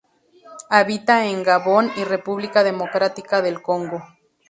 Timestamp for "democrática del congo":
2.63-4.01